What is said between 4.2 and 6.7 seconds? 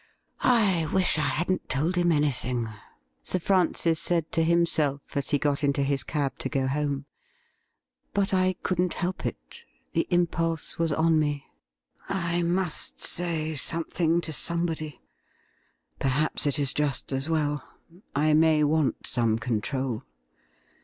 to himself as he got into his cab to go